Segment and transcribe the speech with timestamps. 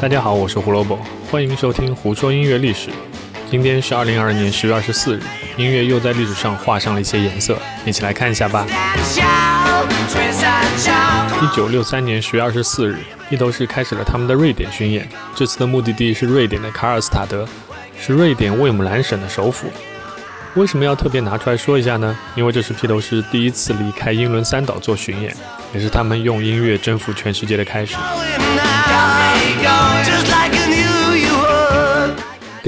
[0.00, 0.96] 大家好，我是胡萝卜，
[1.28, 2.88] 欢迎收听《胡说音乐历史》。
[3.50, 5.22] 今天是二零二二年十月二十四日，
[5.56, 8.64] 音乐又在历史上画上了一些颜色，一起来看一下吧。
[11.42, 12.98] 一九六三年十月二十四日，
[13.28, 17.44] 披头士开始了他们的瑞典巡演，这次的目的地是瑞典的卡尔斯塔德，
[18.00, 19.66] 是瑞典魏姆兰省的首府。
[20.54, 22.16] 为什么要特别拿出来说一下呢？
[22.36, 25.34] 因为这是披头士第一次离开英伦三岛做巡演，
[25.74, 27.96] 也是他们用音乐征服全世界的开始。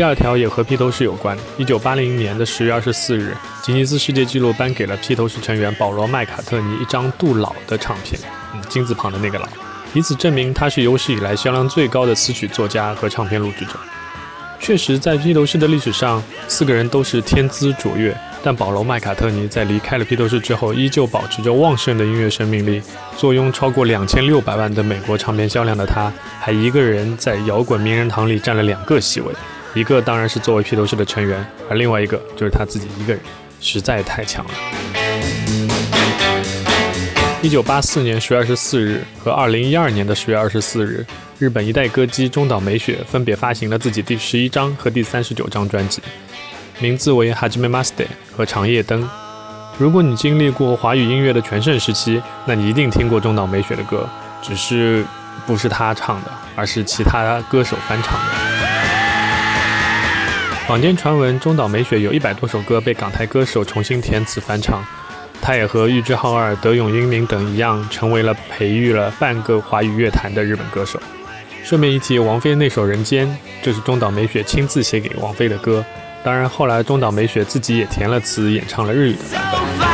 [0.00, 1.36] 第二条也和披头士有关。
[1.58, 8.18] 一九八零年的十月二十四日，吉尼斯世界纪录颁给了披头士成员保罗·麦卡特尼一张杜老的唱片，
[8.54, 9.46] 嗯，金字旁的那个老，
[9.92, 13.72] 以此证明他是有史以来销量最高的词曲作家和唱片录制者。
[14.58, 22.80] 确实，在披头士的历史上，四个人都是天资卓越，但保罗·麦卡特尼在离开了披头士之后，依旧保持着旺盛的音乐生命力。
[23.18, 29.30] 坐拥超过两千六百万的美国唱片销量的他，还一个人在摇滚名人堂里占了两个席位，
[29.74, 33.22] 一个当然是作为披头士的成员，而另外一个就是他自己一个人，
[33.60, 34.50] 实在太强了。
[37.42, 41.06] 一九八四年十月二十四日和二零一二年的十月二十四日。
[41.38, 46.02] 日本一代歌姬中岛美雪分别发行了自己第十一张和第三十九张专辑，
[46.80, 47.92] 名字为《Hajime Maste》
[48.36, 49.02] 和《长夜灯》。
[49.78, 54.06] 如果你经历过华语音乐的全盛时期，那你一定听过中岛美雪的歌，
[54.42, 55.02] 只是
[55.46, 58.49] 不是她唱的，而是其他歌手翻唱的。
[60.70, 64.84] 坊间传闻，中岛美雪有一百多首歌被港台歌手重新填词翻唱，
[65.42, 71.02] 她也和玉置浩二、德永英明等一样，成为了培育了半个华语乐坛的日本歌手。
[71.64, 73.26] 顺便一提，王菲那首《人间》
[73.64, 75.84] 就是中岛美雪亲自写给王菲的歌。
[76.22, 79.88] 当然，后来中岛美雪自己也填了词，演唱了日语的版本。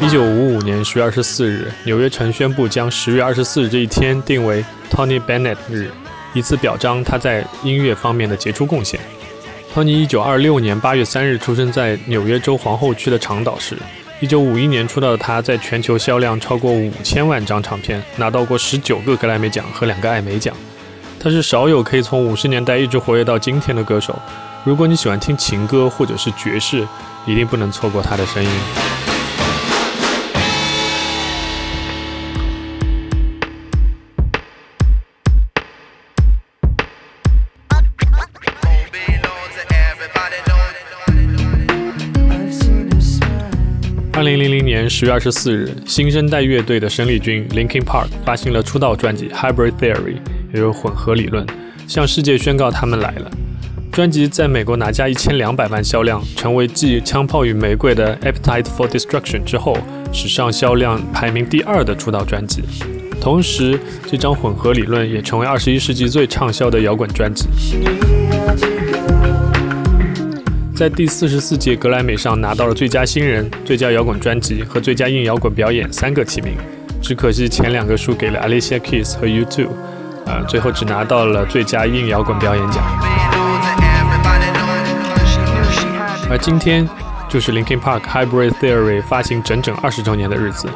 [0.00, 5.90] 一九五五年十月二十四日，纽约城宣布将十月二十四日这一天定为 Tony Bennett 日，
[6.32, 8.98] 以此表彰他在音乐方面的杰出贡献。
[9.72, 13.76] 托尼一九二六年八月三日出生在纽约州皇后区的长岛市。
[14.20, 20.54] 一九五一年出道的他，在全球销量超过五千万张唱片，拿到过十九个格莱美奖和两个艾美奖。
[21.18, 24.18] 他是少有可以从五十年代一直活跃到今天的歌手。
[24.64, 26.86] 如果你喜欢听情歌或者是爵士，
[27.26, 29.09] 一定不能错过他的声音。
[44.20, 49.94] 二零零零年十月二十四日，新生代乐队的生力军 Linkin Park 发行了出道专辑《Hybrid Theory》，
[50.52, 51.46] 也就是混合理论，
[51.88, 53.30] 向世界宣告他们来了。
[53.90, 59.74] 专辑在美国拿下一千两百万销量，成为继《枪炮与玫瑰》的《Appetite for Destruction》之后，
[60.12, 62.62] 史上销量排名第二的出道专辑。
[63.22, 67.46] 同时，这张混合理论也成为二十一世纪最畅销的摇滚专辑。
[70.80, 76.56] 在第四十四届格莱美上拿到了最佳新人、最佳摇滚专辑和最佳硬摇滚表演三个提名，
[77.02, 79.68] 只可惜前两个输给了 Alicia Keys 和 You Too，
[80.24, 82.82] 呃，最后只拿到了最佳硬摇滚表演奖。
[86.30, 86.88] 而今天
[87.28, 90.66] 就是 Linkin Park Hybrid Theory 发行整整二十周年的日子，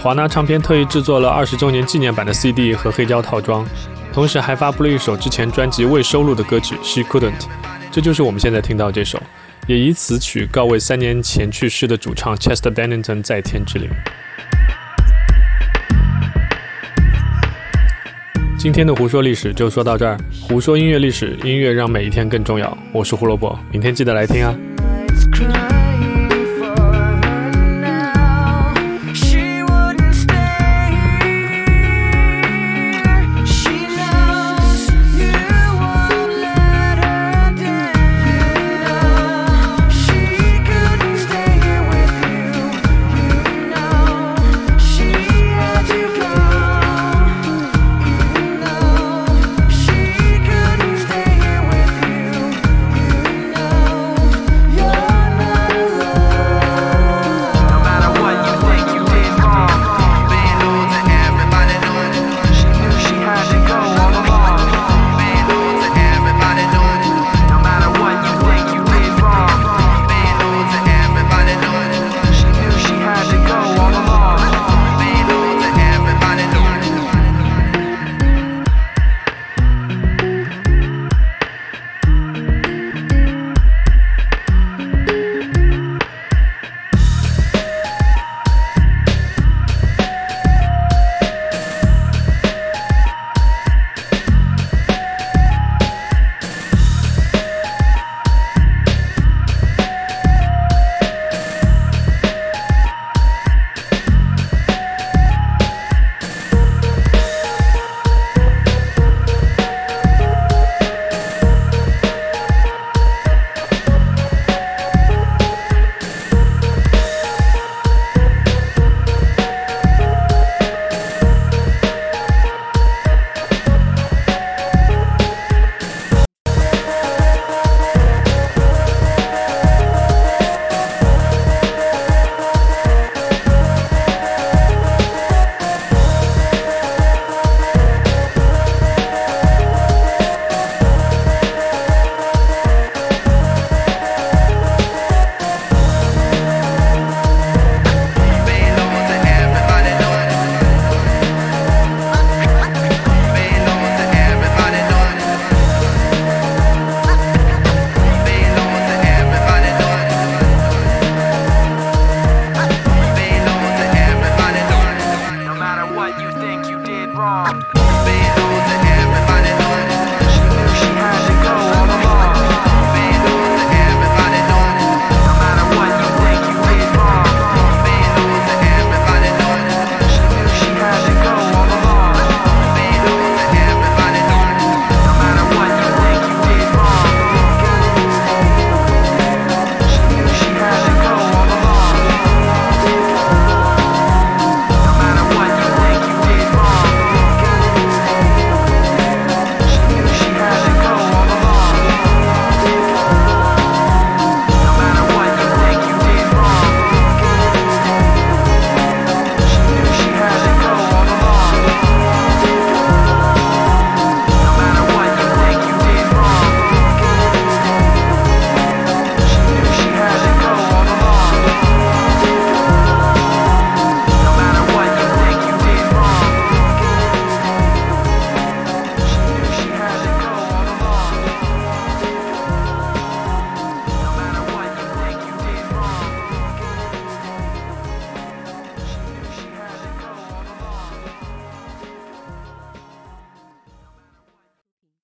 [0.00, 3.66] 华纳唱片特意制作了二十周年纪念版的 CD 和黑胶套装，
[4.12, 7.48] 同时还发布了一首之前专辑未收录的歌曲 She Couldn't，
[7.92, 9.20] 这就是我们现在听到这首。
[9.66, 13.88] 也以此曲告慰三年前去世的主唱 Chester Bennington 在天之灵。
[18.58, 22.76] 今天的胡说历史就说到这儿，胡说音乐历史，音乐让每一天更重要。
[22.92, 24.54] 我是胡萝卜，明天记得来听啊。